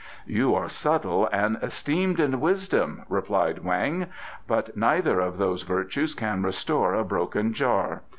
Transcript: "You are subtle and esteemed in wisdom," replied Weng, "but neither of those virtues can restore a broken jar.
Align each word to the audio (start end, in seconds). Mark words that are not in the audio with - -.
"You 0.25 0.55
are 0.55 0.67
subtle 0.67 1.29
and 1.31 1.59
esteemed 1.61 2.19
in 2.19 2.39
wisdom," 2.41 3.03
replied 3.07 3.57
Weng, 3.57 4.07
"but 4.47 4.75
neither 4.75 5.19
of 5.19 5.37
those 5.37 5.61
virtues 5.61 6.15
can 6.15 6.41
restore 6.41 6.95
a 6.95 7.03
broken 7.05 7.53
jar. 7.53 8.01